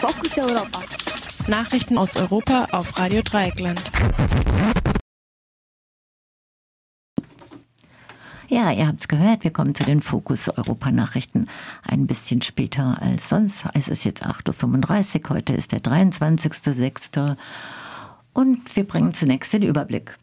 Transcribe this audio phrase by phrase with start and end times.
[0.00, 0.82] Fokus Europa.
[1.46, 3.82] Nachrichten aus Europa auf Radio Dreieckland.
[8.48, 11.48] Ja, ihr habt es gehört, wir kommen zu den Fokus Europa Nachrichten
[11.82, 13.66] ein bisschen später als sonst.
[13.74, 17.36] Es ist jetzt 8.35 Uhr, heute ist der 23.06.
[18.32, 20.16] Und wir bringen zunächst den Überblick.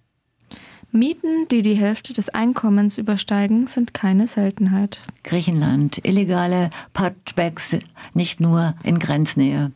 [0.91, 5.01] Mieten, die die Hälfte des Einkommens übersteigen, sind keine Seltenheit.
[5.23, 7.77] Griechenland, illegale Patchbacks
[8.13, 9.71] nicht nur in Grenznähe.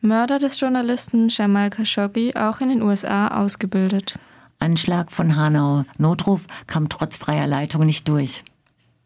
[0.00, 4.18] Mörder des Journalisten Jamal Khashoggi auch in den USA ausgebildet.
[4.58, 5.84] Anschlag von Hanau.
[5.98, 8.42] Notruf kam trotz freier Leitung nicht durch.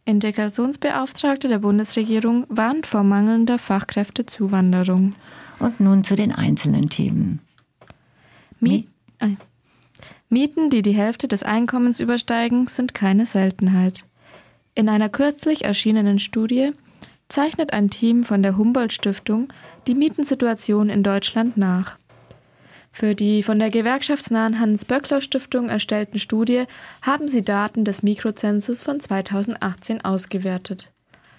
[0.04, 5.14] Integrationsbeauftragte der Bundesregierung warnt vor mangelnder Fachkräftezuwanderung.
[5.58, 7.40] Und nun zu den einzelnen Themen.
[8.60, 8.86] Miet
[10.34, 14.04] Mieten, die die Hälfte des Einkommens übersteigen, sind keine Seltenheit.
[14.74, 16.72] In einer kürzlich erschienenen Studie
[17.28, 19.52] zeichnet ein Team von der Humboldt Stiftung
[19.86, 21.98] die Mietensituation in Deutschland nach.
[22.90, 26.64] Für die von der gewerkschaftsnahen Hans-Böckler-Stiftung erstellten Studie
[27.02, 30.90] haben sie Daten des Mikrozensus von 2018 ausgewertet.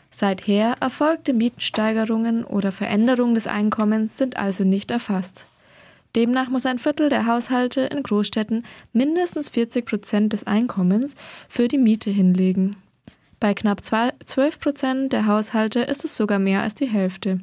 [0.10, 5.48] Seither erfolgte Mietensteigerungen oder Veränderungen des Einkommens sind also nicht erfasst.
[6.16, 11.16] Demnach muss ein Viertel der Haushalte in Großstädten mindestens 40 Prozent des Einkommens
[11.50, 12.78] für die Miete hinlegen.
[13.40, 17.42] Bei knapp 12 Prozent der Haushalte ist es sogar mehr als die Hälfte.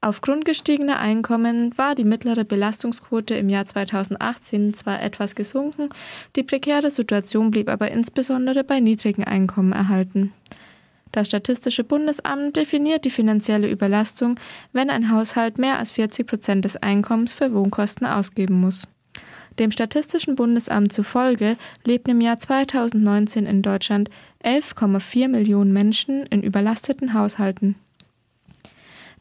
[0.00, 5.88] Aufgrund gestiegener Einkommen war die mittlere Belastungsquote im Jahr 2018 zwar etwas gesunken,
[6.36, 10.32] die prekäre Situation blieb aber insbesondere bei niedrigen Einkommen erhalten.
[11.12, 14.38] Das Statistische Bundesamt definiert die finanzielle Überlastung,
[14.72, 18.86] wenn ein Haushalt mehr als 40 Prozent des Einkommens für Wohnkosten ausgeben muss.
[19.58, 24.08] Dem Statistischen Bundesamt zufolge lebten im Jahr 2019 in Deutschland
[24.44, 27.74] 11,4 Millionen Menschen in überlasteten Haushalten.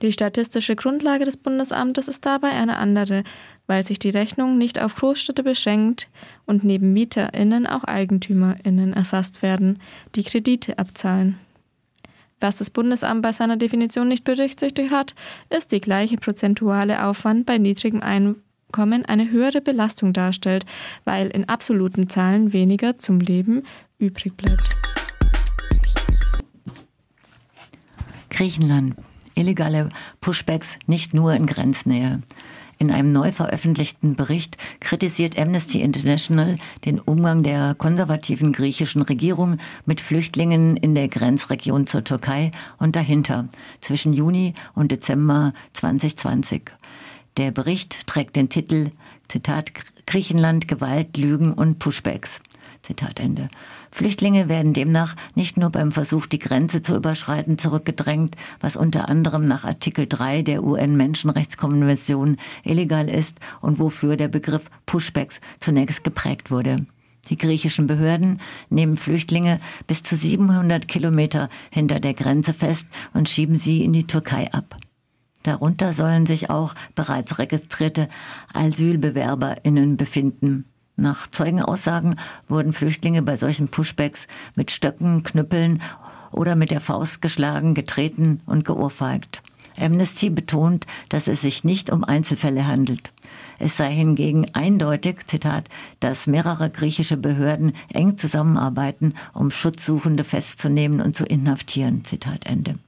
[0.04, 3.24] Die statistische Grundlage des Bundesamtes ist dabei eine andere,
[3.66, 6.08] weil sich die Rechnung nicht auf Großstädte beschränkt
[6.46, 9.80] und neben MieterInnen auch EigentümerInnen erfasst werden,
[10.14, 11.40] die Kredite abzahlen.
[12.40, 15.16] Was das Bundesamt bei seiner Definition nicht berücksichtigt hat,
[15.50, 20.66] ist die gleiche prozentuale Aufwand bei niedrigem Einkommen eine höhere Belastung darstellt,
[21.04, 23.64] weil in absoluten Zahlen weniger zum Leben
[23.98, 24.78] übrig bleibt.
[28.30, 28.96] Griechenland
[29.34, 32.22] illegale Pushbacks nicht nur in Grenznähe.
[32.80, 40.00] In einem neu veröffentlichten Bericht kritisiert Amnesty International den Umgang der konservativen griechischen Regierung mit
[40.00, 43.48] Flüchtlingen in der Grenzregion zur Türkei und dahinter
[43.82, 46.72] zwischen Juni und Dezember 2020.
[47.38, 48.92] Der Bericht trägt den Titel
[49.28, 49.72] Zitat
[50.06, 52.42] Griechenland, Gewalt, Lügen und Pushbacks.
[52.88, 53.50] Zitat Ende.
[53.92, 59.44] Flüchtlinge werden demnach nicht nur beim Versuch, die Grenze zu überschreiten, zurückgedrängt, was unter anderem
[59.44, 66.86] nach Artikel 3 der UN-Menschenrechtskonvention illegal ist und wofür der Begriff Pushbacks zunächst geprägt wurde.
[67.30, 68.40] Die griechischen Behörden
[68.70, 74.08] nehmen Flüchtlinge bis zu 700 Kilometer hinter der Grenze fest und schieben sie in die
[74.08, 74.78] Türkei ab.
[75.44, 78.08] Darunter sollen sich auch bereits registrierte
[78.54, 80.64] AsylbewerberInnen befinden.
[80.98, 85.82] Nach Zeugenaussagen wurden Flüchtlinge bei solchen Pushbacks mit Stöcken, Knüppeln
[86.32, 89.44] oder mit der Faust geschlagen, getreten und geohrfeigt.
[89.80, 93.14] Amnesty betont, dass es sich nicht um Einzelfälle handelt.
[93.60, 95.70] Es sei hingegen eindeutig, Zitat,
[96.00, 102.04] dass mehrere griechische Behörden eng zusammenarbeiten, um Schutzsuchende festzunehmen und zu inhaftieren.
[102.06, 102.80] Zitat Ende.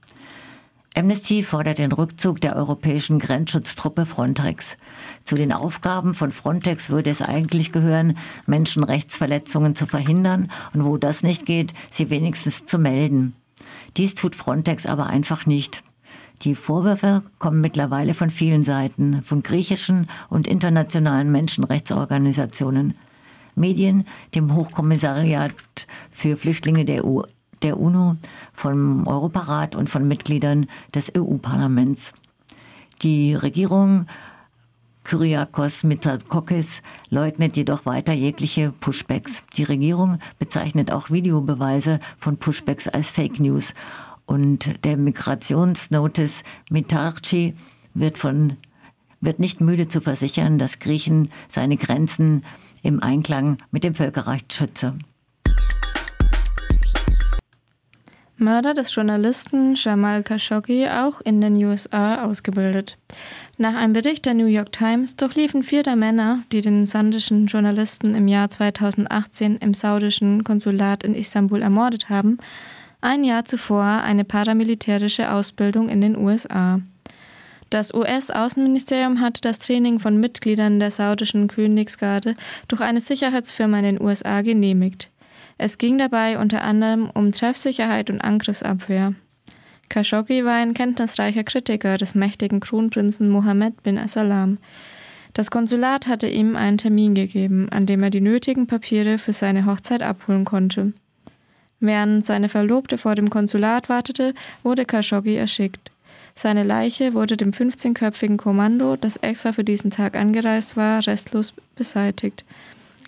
[0.96, 4.76] Amnesty fordert den Rückzug der europäischen Grenzschutztruppe Frontex.
[5.24, 11.22] Zu den Aufgaben von Frontex würde es eigentlich gehören, Menschenrechtsverletzungen zu verhindern und wo das
[11.22, 13.34] nicht geht, sie wenigstens zu melden.
[13.96, 15.84] Dies tut Frontex aber einfach nicht.
[16.42, 22.94] Die Vorwürfe kommen mittlerweile von vielen Seiten, von griechischen und internationalen Menschenrechtsorganisationen,
[23.54, 25.54] Medien, dem Hochkommissariat
[26.10, 27.04] für Flüchtlinge der
[27.62, 28.16] der UNO,
[28.52, 32.12] vom Europarat und von Mitgliedern des EU-Parlaments.
[33.02, 34.06] Die Regierung
[35.04, 39.44] Kyriakos Mitsotakis leugnet jedoch weiter jegliche Pushbacks.
[39.56, 43.72] Die Regierung bezeichnet auch Videobeweise von Pushbacks als Fake News.
[44.26, 47.54] Und der Migrationsnotice Mitarchi
[47.94, 48.56] wird von
[49.20, 52.44] wird nicht müde zu versichern, dass Griechen seine Grenzen
[52.82, 54.94] im Einklang mit dem Völkerrecht schütze.
[58.40, 62.96] Mörder des Journalisten Jamal Khashoggi auch in den USA ausgebildet.
[63.58, 68.14] Nach einem Bericht der New York Times durchliefen vier der Männer, die den sandischen Journalisten
[68.14, 72.38] im Jahr 2018 im saudischen Konsulat in Istanbul ermordet haben,
[73.02, 76.80] ein Jahr zuvor eine paramilitärische Ausbildung in den USA.
[77.68, 82.36] Das US-Außenministerium hat das Training von Mitgliedern der saudischen Königsgarde
[82.68, 85.10] durch eine Sicherheitsfirma in den USA genehmigt.
[85.62, 89.12] Es ging dabei unter anderem um Treffsicherheit und Angriffsabwehr.
[89.90, 94.56] Khashoggi war ein kenntnisreicher Kritiker des mächtigen Kronprinzen Mohammed bin Salam.
[95.34, 99.66] Das Konsulat hatte ihm einen Termin gegeben, an dem er die nötigen Papiere für seine
[99.66, 100.94] Hochzeit abholen konnte.
[101.78, 105.90] Während seine Verlobte vor dem Konsulat wartete, wurde Khashoggi erschickt.
[106.34, 112.46] Seine Leiche wurde dem 15-köpfigen Kommando, das extra für diesen Tag angereist war, restlos beseitigt.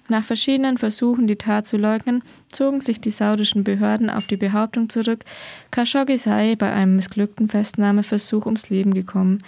[0.08, 4.88] Nach verschiedenen Versuchen, die Tat zu leugnen, zogen sich die saudischen Behörden auf die Behauptung
[4.88, 5.24] zurück,
[5.70, 9.38] Khashoggi sei bei einem missglückten Festnahmeversuch ums Leben gekommen.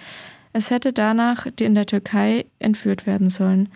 [0.53, 3.69] Es hätte danach in der Türkei entführt werden sollen.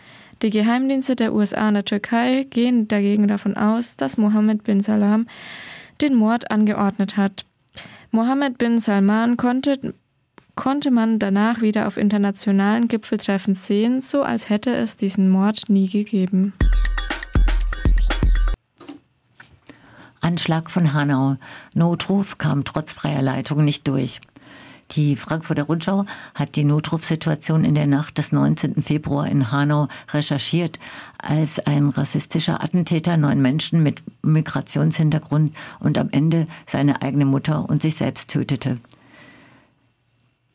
[0.42, 5.26] Die Geheimdienste der USA und der Türkei gehen dagegen davon aus, dass Mohammed bin Salam
[6.00, 7.44] den Mord angeordnet hat.
[8.12, 9.94] Mohammed bin Salman konnte,
[10.58, 15.88] konnte man danach wieder auf internationalen Gipfeltreffen sehen, so als hätte es diesen Mord nie
[15.88, 16.52] gegeben.
[20.20, 21.36] Anschlag von Hanau.
[21.74, 24.20] Notruf kam trotz freier Leitung nicht durch.
[24.90, 28.82] Die Frankfurter Rundschau hat die Notrufsituation in der Nacht des 19.
[28.82, 30.80] Februar in Hanau recherchiert,
[31.18, 37.80] als ein rassistischer Attentäter neun Menschen mit Migrationshintergrund und am Ende seine eigene Mutter und
[37.80, 38.78] sich selbst tötete.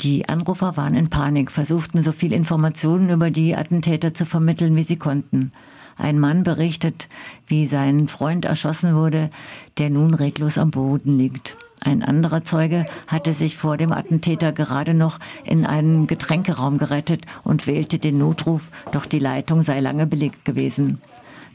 [0.03, 4.83] Die Anrufer waren in Panik, versuchten so viel Informationen über die Attentäter zu vermitteln, wie
[4.83, 5.53] sie konnten.
[5.95, 7.07] Ein Mann berichtet,
[7.47, 9.29] wie sein Freund erschossen wurde,
[9.77, 11.55] der nun reglos am Boden liegt.
[11.79, 17.65] Ein anderer Zeuge hatte sich vor dem Attentäter gerade noch in einen Getränkeraum gerettet und
[17.65, 20.99] wählte den Notruf, doch die Leitung sei lange belegt gewesen.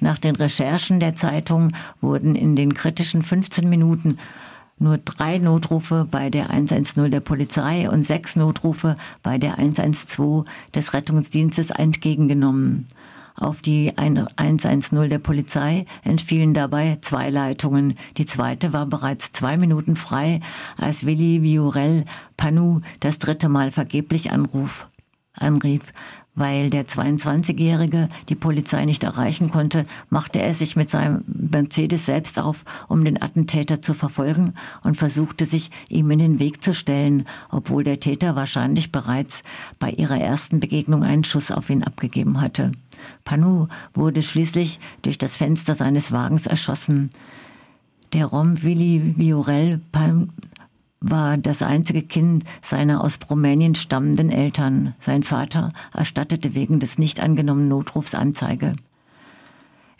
[0.00, 4.16] Nach den Recherchen der Zeitung wurden in den kritischen 15 Minuten
[4.80, 10.94] nur drei Notrufe bei der 110 der Polizei und sechs Notrufe bei der 112 des
[10.94, 12.86] Rettungsdienstes entgegengenommen.
[13.38, 17.96] Auf die 110 der Polizei entfielen dabei zwei Leitungen.
[18.16, 20.40] Die zweite war bereits zwei Minuten frei,
[20.76, 22.04] als Willi Viorel
[22.36, 24.88] Panu das dritte Mal vergeblich anruf,
[25.34, 25.92] anrief.
[26.38, 32.38] Weil der 22-Jährige die Polizei nicht erreichen konnte, machte er sich mit seinem Mercedes selbst
[32.38, 34.54] auf, um den Attentäter zu verfolgen
[34.84, 39.42] und versuchte sich ihm in den Weg zu stellen, obwohl der Täter wahrscheinlich bereits
[39.80, 42.70] bei ihrer ersten Begegnung einen Schuss auf ihn abgegeben hatte.
[43.24, 47.10] Panu wurde schließlich durch das Fenster seines Wagens erschossen.
[48.12, 49.80] Der Rom Willi Viorel
[51.00, 54.94] war das einzige Kind seiner aus Rumänien stammenden Eltern.
[55.00, 58.74] Sein Vater erstattete wegen des nicht angenommenen Notrufs Anzeige.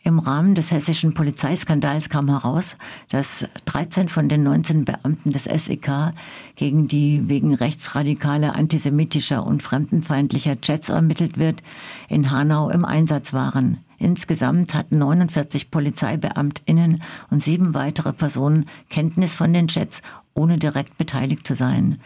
[0.04, 2.76] Im Rahmen des hessischen Polizeiskandals kam heraus,
[3.10, 6.14] dass 13 von den 19 Beamten des SEK
[6.56, 11.62] gegen die wegen rechtsradikaler, antisemitischer und fremdenfeindlicher Chats ermittelt wird,
[12.08, 13.78] in Hanau im Einsatz waren.
[13.98, 20.02] Insgesamt hatten 49 PolizeibeamtInnen und sieben weitere Personen Kenntnis von den Chats,
[20.34, 21.98] ohne direkt beteiligt zu sein.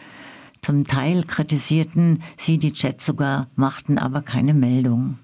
[0.61, 5.19] Zum Teil kritisierten sie die Chats sogar, machten aber keine Meldung.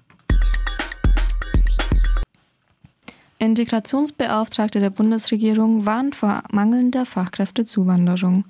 [3.40, 8.44] Integrationsbeauftragte der Bundesregierung warnt vor mangelnder Fachkräftezuwanderung.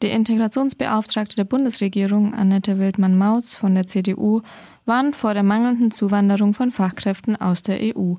[0.00, 4.42] Die Integrationsbeauftragte der Bundesregierung, Annette Wildmann-Mautz von der CDU,
[4.84, 8.14] warnt vor der mangelnden Zuwanderung von Fachkräften aus der EU.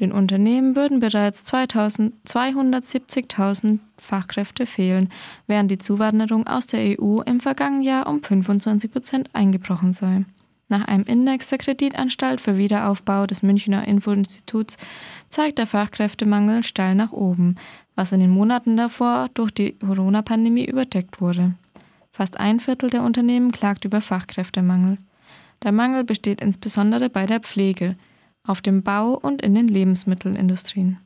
[0.00, 5.10] Den Unternehmen würden bereits 270.000 Fachkräfte fehlen,
[5.46, 10.26] während die Zuwanderung aus der EU im vergangenen Jahr um 25 Prozent eingebrochen sei.
[10.68, 14.76] Nach einem Index der Kreditanstalt für Wiederaufbau des Münchner Infoinstituts
[15.28, 17.54] zeigt der Fachkräftemangel steil nach oben,
[17.94, 21.54] was in den Monaten davor durch die Corona-Pandemie überdeckt wurde.
[22.10, 24.98] Fast ein Viertel der Unternehmen klagt über Fachkräftemangel.
[25.62, 27.96] Der Mangel besteht insbesondere bei der Pflege,
[28.44, 30.98] auf dem Bau und in den Lebensmittelindustrien.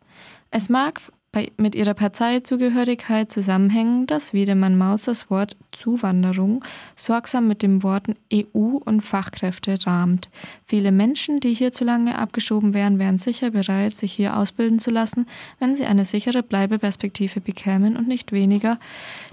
[0.50, 1.00] Es mag
[1.32, 6.64] bei, mit ihrer Parteizugehörigkeit zusammenhängen, dass Wiedemann Maus das Wort Zuwanderung
[6.96, 10.28] sorgsam mit den Worten EU und Fachkräfte rahmt.
[10.66, 15.26] Viele Menschen, die hierzulange abgeschoben wären, wären sicher bereit, sich hier ausbilden zu lassen,
[15.60, 18.80] wenn sie eine sichere Bleibeperspektive bekämen und nicht weniger.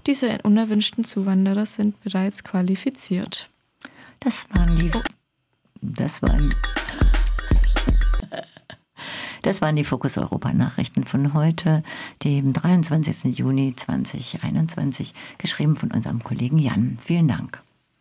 [0.06, 3.50] Diese unerwünschten Zuwanderer sind bereits qualifiziert.
[4.20, 4.92] Das waren die.
[5.82, 6.54] Das waren.
[9.44, 11.84] Das waren die Fokus Europa Nachrichten von heute,
[12.24, 13.38] dem 23.
[13.38, 16.98] Juni 2021, geschrieben von unserem Kollegen Jan.
[17.02, 17.62] Vielen Dank.